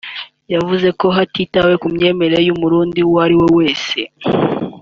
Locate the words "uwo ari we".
3.07-3.45